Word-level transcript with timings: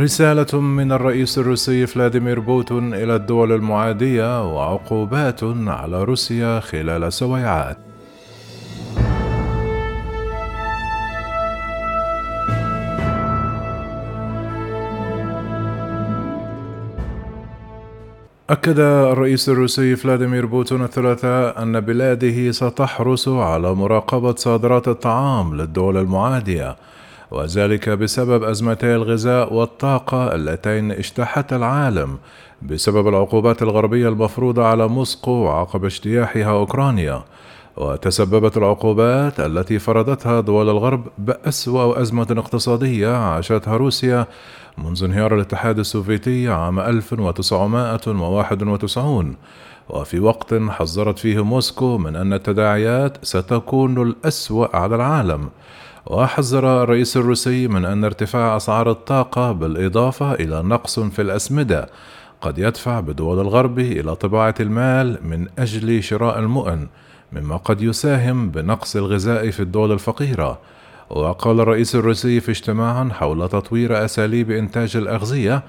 رسالة 0.00 0.60
من 0.60 0.92
الرئيس 0.92 1.38
الروسي 1.38 1.86
فلاديمير 1.86 2.40
بوتين 2.40 2.94
إلى 2.94 3.16
الدول 3.16 3.52
المعادية 3.52 4.54
وعقوبات 4.54 5.40
على 5.66 6.04
روسيا 6.04 6.60
خلال 6.60 7.12
سويعات. 7.12 7.78
أكد 18.50 18.78
الرئيس 18.78 19.48
الروسي 19.48 19.96
فلاديمير 19.96 20.46
بوتون 20.46 20.84
الثلاثاء 20.84 21.62
أن 21.62 21.80
بلاده 21.80 22.50
ستحرص 22.50 23.28
على 23.28 23.74
مراقبة 23.74 24.34
صادرات 24.34 24.88
الطعام 24.88 25.56
للدول 25.56 25.96
المعادية 25.96 26.76
وذلك 27.30 27.88
بسبب 27.88 28.44
أزمتي 28.44 28.94
الغذاء 28.94 29.54
والطاقة 29.54 30.34
اللتين 30.34 30.92
اجتاحتا 30.92 31.56
العالم 31.56 32.18
بسبب 32.62 33.08
العقوبات 33.08 33.62
الغربية 33.62 34.08
المفروضة 34.08 34.64
على 34.64 34.88
موسكو 34.88 35.48
عقب 35.48 35.84
اجتياحها 35.84 36.50
أوكرانيا. 36.50 37.22
وتسببت 37.76 38.56
العقوبات 38.56 39.40
التي 39.40 39.78
فرضتها 39.78 40.40
دول 40.40 40.70
الغرب 40.70 41.08
بأسوأ 41.18 42.00
أزمة 42.00 42.26
اقتصادية 42.30 43.16
عاشتها 43.16 43.76
روسيا 43.76 44.26
منذ 44.78 45.04
انهيار 45.04 45.34
الاتحاد 45.34 45.78
السوفيتي 45.78 46.48
عام 46.48 46.80
1991 46.80 49.36
وفي 49.88 50.20
وقت 50.20 50.54
حذرت 50.54 51.18
فيه 51.18 51.44
موسكو 51.44 51.98
من 51.98 52.16
أن 52.16 52.32
التداعيات 52.32 53.24
ستكون 53.24 54.02
الأسوأ 54.02 54.76
على 54.76 54.96
العالم. 54.96 55.48
وحذر 56.06 56.82
الرئيس 56.82 57.16
الروسي 57.16 57.68
من 57.68 57.84
أن 57.84 58.04
ارتفاع 58.04 58.56
أسعار 58.56 58.90
الطاقة 58.90 59.52
بالإضافة 59.52 60.34
إلى 60.34 60.62
نقص 60.62 61.00
في 61.00 61.22
الأسمدة. 61.22 61.88
قد 62.40 62.58
يدفع 62.58 63.00
بدول 63.00 63.40
الغرب 63.40 63.78
إلى 63.78 64.16
طباعة 64.16 64.54
المال 64.60 65.18
من 65.22 65.46
أجل 65.58 66.02
شراء 66.02 66.38
المؤن 66.38 66.86
مما 67.32 67.56
قد 67.56 67.82
يساهم 67.82 68.50
بنقص 68.50 68.96
الغذاء 68.96 69.50
في 69.50 69.60
الدول 69.60 69.92
الفقيرة. 69.92 70.58
وقال 71.10 71.60
الرئيس 71.60 71.94
الروسي 71.94 72.40
في 72.40 72.50
اجتماع 72.50 73.08
حول 73.08 73.48
تطوير 73.48 74.04
أساليب 74.04 74.50
إنتاج 74.50 74.96
الأغذية 74.96 75.62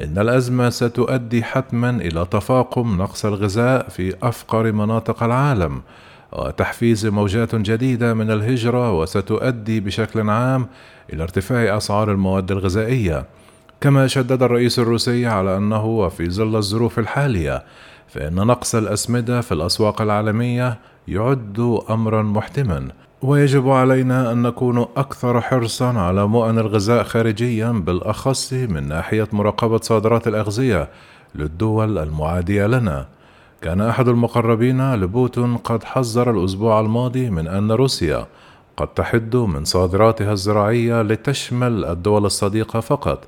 إن 0.00 0.18
الأزمة 0.18 0.70
ستؤدي 0.70 1.44
حتما 1.44 1.90
إلى 1.90 2.26
تفاقم 2.30 2.96
نقص 2.96 3.24
الغذاء 3.24 3.88
في 3.88 4.14
أفقر 4.22 4.72
مناطق 4.72 5.22
العالم. 5.22 5.82
وتحفيز 6.32 7.06
موجات 7.06 7.54
جديدة 7.54 8.14
من 8.14 8.30
الهجرة 8.30 8.92
وستؤدي 8.92 9.80
بشكل 9.80 10.30
عام 10.30 10.66
إلى 11.12 11.22
ارتفاع 11.22 11.76
أسعار 11.76 12.12
المواد 12.12 12.50
الغذائية. 12.50 13.24
كما 13.80 14.06
شدد 14.06 14.42
الرئيس 14.42 14.78
الروسي 14.78 15.26
على 15.26 15.56
أنه 15.56 15.86
وفي 15.86 16.30
ظل 16.30 16.56
الظروف 16.56 16.98
الحالية 16.98 17.64
فإن 18.08 18.34
نقص 18.34 18.74
الأسمدة 18.74 19.40
في 19.40 19.52
الأسواق 19.52 20.02
العالمية 20.02 20.78
يعد 21.08 21.80
أمرا 21.90 22.22
محتما. 22.22 22.88
ويجب 23.22 23.68
علينا 23.68 24.32
أن 24.32 24.42
نكون 24.42 24.86
أكثر 24.96 25.40
حرصا 25.40 25.98
على 25.98 26.26
مؤن 26.26 26.58
الغذاء 26.58 27.04
خارجيا 27.04 27.70
بالأخص 27.70 28.52
من 28.52 28.88
ناحية 28.88 29.28
مراقبة 29.32 29.78
صادرات 29.78 30.28
الأغذية 30.28 30.88
للدول 31.34 31.98
المعادية 31.98 32.66
لنا. 32.66 33.06
كان 33.62 33.80
أحد 33.80 34.08
المقربين 34.08 34.94
لبوتين 34.94 35.56
قد 35.56 35.84
حذر 35.84 36.30
الأسبوع 36.30 36.80
الماضي 36.80 37.30
من 37.30 37.48
أن 37.48 37.72
روسيا 37.72 38.26
قد 38.76 38.88
تحد 38.88 39.36
من 39.36 39.64
صادراتها 39.64 40.32
الزراعية 40.32 41.02
لتشمل 41.02 41.84
الدول 41.84 42.26
الصديقة 42.26 42.80
فقط 42.80 43.24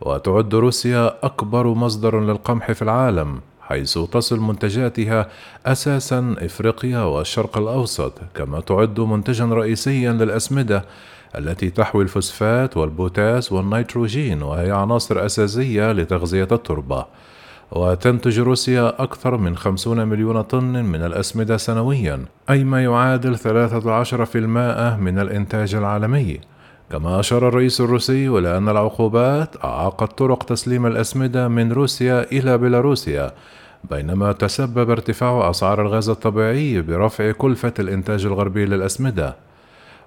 وتعد 0.00 0.54
روسيا 0.54 1.26
أكبر 1.26 1.66
مصدر 1.66 2.20
للقمح 2.20 2.72
في 2.72 2.82
العالم 2.82 3.40
حيث 3.60 3.98
تصل 3.98 4.40
منتجاتها 4.40 5.28
أساسا 5.66 6.34
إفريقيا 6.38 6.98
والشرق 6.98 7.58
الأوسط 7.58 8.12
كما 8.34 8.60
تعد 8.60 9.00
منتجا 9.00 9.44
رئيسيا 9.44 10.12
للأسمدة 10.12 10.84
التي 11.38 11.70
تحوي 11.70 12.02
الفوسفات 12.02 12.76
والبوتاس 12.76 13.52
والنيتروجين 13.52 14.42
وهي 14.42 14.70
عناصر 14.70 15.26
أساسية 15.26 15.92
لتغذية 15.92 16.48
التربة. 16.52 17.06
وتنتج 17.72 18.40
روسيا 18.40 19.02
أكثر 19.02 19.36
من 19.36 19.56
50 19.56 20.08
مليون 20.08 20.42
طن 20.42 20.84
من 20.84 21.02
الأسمدة 21.04 21.56
سنويا 21.56 22.24
أي 22.50 22.64
ما 22.64 22.84
يعادل 22.84 23.38
13% 23.38 24.96
من 25.00 25.18
الإنتاج 25.18 25.74
العالمي. 25.74 26.40
كما 26.90 27.20
أشار 27.20 27.48
الرئيس 27.48 27.80
الروسي 27.80 28.28
إلى 28.28 28.56
أن 28.56 28.68
العقوبات 28.68 29.64
أعاقت 29.64 30.18
طرق 30.18 30.42
تسليم 30.42 30.86
الأسمدة 30.86 31.48
من 31.48 31.72
روسيا 31.72 32.32
إلى 32.32 32.58
بيلاروسيا 32.58 33.32
بينما 33.90 34.32
تسبب 34.32 34.90
ارتفاع 34.90 35.50
أسعار 35.50 35.82
الغاز 35.82 36.08
الطبيعي 36.08 36.80
برفع 36.80 37.32
كلفة 37.32 37.74
الإنتاج 37.78 38.26
الغربي 38.26 38.64
للأسمدة. 38.64 39.36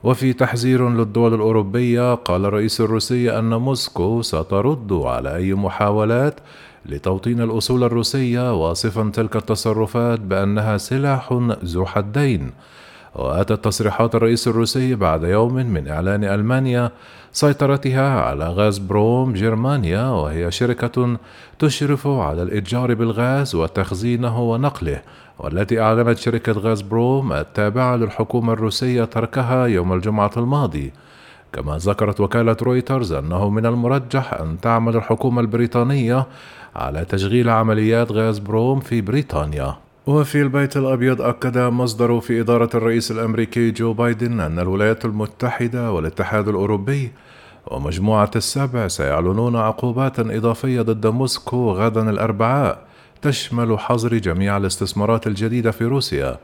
وفي 0.03 0.33
تحذير 0.33 0.89
للدول 0.89 1.33
الأوروبية 1.33 2.13
قال 2.13 2.45
الرئيس 2.45 2.81
الروسي 2.81 3.39
أن 3.39 3.53
موسكو 3.53 4.21
سترد 4.21 4.93
على 4.93 5.35
أي 5.35 5.53
محاولات 5.53 6.39
لتوطين 6.85 7.41
الأصول 7.41 7.83
الروسية 7.83 8.53
واصفا 8.53 9.11
تلك 9.13 9.35
التصرفات 9.35 10.19
بأنها 10.19 10.77
سلاح 10.77 11.33
ذو 11.63 11.85
حدين. 11.85 12.51
وأتت 13.15 13.65
تصريحات 13.65 14.15
الرئيس 14.15 14.47
الروسي 14.47 14.95
بعد 14.95 15.23
يوم 15.23 15.53
من 15.53 15.87
إعلان 15.87 16.23
ألمانيا 16.23 16.91
سيطرتها 17.31 18.21
على 18.21 18.49
غاز 18.49 18.77
بروم 18.77 19.33
جرمانيا 19.33 20.09
وهي 20.09 20.51
شركة 20.51 21.17
تشرف 21.59 22.07
على 22.07 22.43
الإتجار 22.43 22.93
بالغاز 22.93 23.55
وتخزينه 23.55 24.41
ونقله. 24.41 25.01
والتي 25.39 25.81
أعلنت 25.81 26.17
شركة 26.17 26.51
غاز 26.51 26.81
بروم 26.81 27.33
التابعة 27.33 27.95
للحكومة 27.95 28.53
الروسية 28.53 29.03
تركها 29.03 29.65
يوم 29.65 29.93
الجمعة 29.93 30.31
الماضي. 30.37 30.91
كما 31.53 31.77
ذكرت 31.77 32.19
وكالة 32.19 32.57
رويترز 32.61 33.13
أنه 33.13 33.49
من 33.49 33.65
المرجح 33.65 34.33
أن 34.33 34.59
تعمل 34.61 34.95
الحكومة 34.95 35.41
البريطانية 35.41 36.25
على 36.75 37.05
تشغيل 37.05 37.49
عمليات 37.49 38.11
غاز 38.11 38.39
بروم 38.39 38.79
في 38.79 39.01
بريطانيا. 39.01 39.75
وفي 40.07 40.41
البيت 40.41 40.77
الأبيض 40.77 41.21
أكد 41.21 41.57
مصدر 41.57 42.19
في 42.19 42.41
إدارة 42.41 42.69
الرئيس 42.73 43.11
الأمريكي 43.11 43.71
جو 43.71 43.93
بايدن 43.93 44.39
أن 44.39 44.59
الولايات 44.59 45.05
المتحدة 45.05 45.91
والاتحاد 45.91 46.47
الأوروبي 46.47 47.11
ومجموعة 47.67 48.31
السبع 48.35 48.87
سيعلنون 48.87 49.55
عقوبات 49.55 50.19
إضافية 50.19 50.81
ضد 50.81 51.07
موسكو 51.07 51.71
غدا 51.71 52.09
الأربعاء. 52.09 52.86
تشمل 53.21 53.79
حظر 53.79 54.17
جميع 54.17 54.57
الاستثمارات 54.57 55.27
الجديدة 55.27 55.71
في 55.71 55.85
روسيا. 55.85 56.37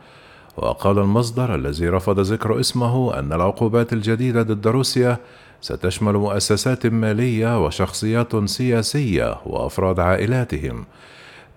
وقال 0.57 1.00
المصدر 1.00 1.56
الذي 1.56 1.89
رفض 1.89 2.19
ذكر 2.19 2.59
اسمه 2.59 3.19
أن 3.19 3.34
العقوبات 3.34 3.94
الجديدة 3.94 4.41
ضد 4.41 4.67
روسيا 4.67 5.17
ستشمل 5.61 6.13
مؤسسات 6.13 6.85
مالية 6.85 7.66
وشخصيات 7.66 8.45
سياسية 8.45 9.38
وأفراد 9.45 10.00
عائلاتهم. 10.00 10.85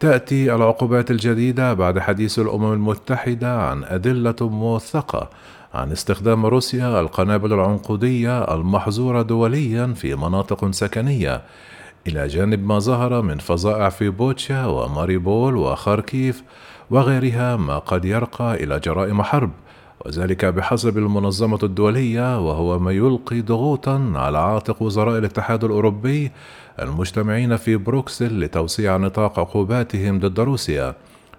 تأتي 0.01 0.55
العقوبات 0.55 1.11
الجديدة 1.11 1.75
بعد 1.75 1.99
حديث 1.99 2.39
الأمم 2.39 2.73
المتحدة 2.73 3.61
عن 3.63 3.85
أدلة 3.85 4.37
موثقة 4.41 5.31
عن 5.75 5.93
استخدام 5.93 6.47
روسيا 6.47 7.01
القنابل 7.01 7.53
العنقودية 7.53 8.55
المحظورة 8.55 9.23
دوليا 9.23 9.95
في 9.97 10.15
مناطق 10.15 10.71
سكنية. 10.71 11.43
إلى 12.09 12.27
جانب 12.27 12.67
ما 12.67 12.79
ظهر 12.79 13.23
من 13.23 13.39
فظائع 13.39 13.89
في 13.89 14.09
بوتشا 14.09 14.67
وماريبول 14.67 15.57
وخاركيف 15.57 16.43
وغيرها 16.91 17.57
ما 17.57 17.79
قد 17.79 18.05
يرقى 18.05 18.65
إلى 18.65 18.81
جرائم 18.81 19.23
حرب 19.23 19.51
وذلك 20.07 20.45
بحسب 20.45 20.99
المنظمة 20.99 21.59
الدولية 21.63 22.47
وهو 22.47 22.79
ما 22.79 22.93
يلقي 22.93 23.41
ضغوطا 23.41 24.13
على 24.15 24.39
عاتق 24.39 24.83
وزراء 24.83 25.19
الاتحاد 25.19 25.65
الأوروبي 25.65 26.31
المجتمعين 26.83 27.57
في 27.57 27.77
بروكسل 27.77 28.41
لتوسيع 28.41 28.97
نطاق 28.97 29.39
عقوباتهم 29.39 30.19
ضد 30.19 30.41
روسيا. 30.41 30.95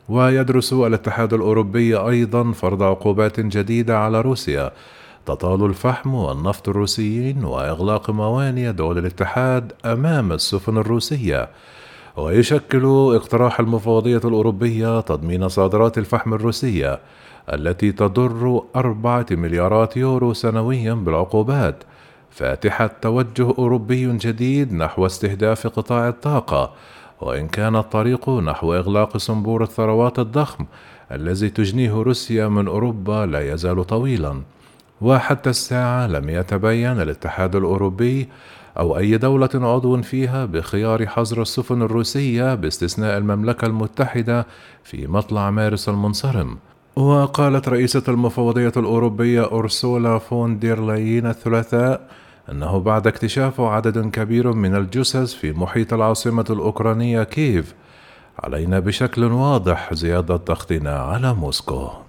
ويدرس 0.09 0.73
الاتحاد 0.73 1.33
الأوروبي 1.33 1.95
أيضا 1.95 2.51
فرض 2.51 2.83
عقوبات 2.83 3.39
جديدة 3.39 3.99
على 3.99 4.21
روسيا 4.21 4.71
تطال 5.27 5.65
الفحم 5.65 6.13
والنفط 6.13 6.69
الروسيين 6.69 7.45
وإغلاق 7.45 8.09
موانئ 8.09 8.71
دول 8.71 8.97
الاتحاد 8.97 9.73
أمام 9.85 10.31
السفن 10.31 10.77
الروسية 10.77 11.49
ويشكل 12.17 12.85
اقتراح 13.15 13.59
المفوضية 13.59 14.21
الأوروبية 14.25 14.99
تضمين 14.99 15.47
صادرات 15.49 15.97
الفحم 15.97 16.33
الروسية 16.33 16.99
التي 17.53 17.91
تضر 17.91 18.63
أربعة 18.75 19.25
مليارات 19.31 19.97
يورو 19.97 20.33
سنويا 20.33 20.93
بالعقوبات. 20.93 21.83
فاتحة 22.29 22.91
توجه 23.01 23.53
أوروبي 23.57 24.17
جديد 24.17 24.73
نحو 24.73 25.05
استهداف 25.05 25.67
قطاع 25.67 26.07
الطاقة 26.07 26.71
وإن 27.21 27.47
كان 27.47 27.75
الطريق 27.75 28.29
نحو 28.29 28.73
إغلاق 28.73 29.17
صنبور 29.17 29.63
الثروات 29.63 30.19
الضخم 30.19 30.65
الذي 31.11 31.49
تجنيه 31.49 31.93
روسيا 31.93 32.47
من 32.47 32.67
أوروبا 32.67 33.25
لا 33.25 33.53
يزال 33.53 33.87
طويلا. 33.87 34.41
وحتى 35.01 35.49
الساعة 35.49 36.07
لم 36.07 36.29
يتبين 36.29 37.01
الاتحاد 37.01 37.55
الأوروبي 37.55 38.29
أو 38.79 38.97
أي 38.97 39.17
دولة 39.17 39.49
عضو 39.53 40.01
فيها 40.01 40.45
بخيار 40.45 41.07
حظر 41.07 41.41
السفن 41.41 41.81
الروسية 41.81 42.55
باستثناء 42.55 43.17
المملكة 43.17 43.65
المتحدة 43.65 44.47
في 44.83 45.07
مطلع 45.07 45.51
مارس 45.51 45.89
المنصرم. 45.89 46.57
وقالت 46.95 47.69
رئيسة 47.69 48.03
المفوضية 48.07 48.71
الأوروبية 48.77 49.45
أرسولا 49.45 50.17
فون 50.17 50.59
دير 50.59 50.81
لاين 50.81 51.25
الثلاثاء 51.25 52.07
أنه 52.51 52.79
بعد 52.79 53.07
اكتشاف 53.07 53.61
عدد 53.61 54.09
كبير 54.09 54.53
من 54.53 54.75
الجثث 54.75 55.33
في 55.33 55.53
محيط 55.53 55.93
العاصمة 55.93 56.45
الأوكرانية 56.49 57.23
كييف 57.23 57.75
علينا 58.39 58.79
بشكل 58.79 59.23
واضح 59.23 59.93
زيادة 59.93 60.35
ضغطنا 60.35 60.99
على 60.99 61.33
موسكو. 61.33 62.06